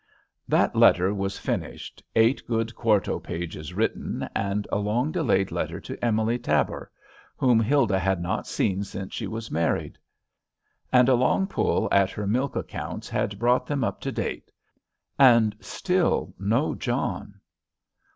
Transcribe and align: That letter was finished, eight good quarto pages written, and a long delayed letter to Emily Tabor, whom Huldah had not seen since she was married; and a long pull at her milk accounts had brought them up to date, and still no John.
That 0.47 0.75
letter 0.75 1.13
was 1.13 1.37
finished, 1.37 2.01
eight 2.15 2.47
good 2.47 2.73
quarto 2.73 3.19
pages 3.19 3.71
written, 3.71 4.27
and 4.35 4.67
a 4.71 4.79
long 4.79 5.11
delayed 5.11 5.51
letter 5.51 5.79
to 5.79 6.03
Emily 6.03 6.39
Tabor, 6.39 6.89
whom 7.37 7.59
Huldah 7.59 7.99
had 7.99 8.19
not 8.19 8.47
seen 8.47 8.83
since 8.83 9.13
she 9.13 9.27
was 9.27 9.51
married; 9.51 9.99
and 10.91 11.07
a 11.07 11.13
long 11.13 11.45
pull 11.45 11.87
at 11.91 12.09
her 12.09 12.25
milk 12.25 12.55
accounts 12.55 13.09
had 13.09 13.37
brought 13.37 13.67
them 13.67 13.83
up 13.83 14.01
to 14.01 14.11
date, 14.11 14.51
and 15.19 15.55
still 15.61 16.33
no 16.39 16.73
John. 16.73 17.35